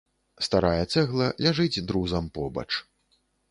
Старая 0.45 0.85
цэгла 0.95 1.27
ляжыць 1.47 1.83
друзам 1.93 2.33
побач. 2.41 2.69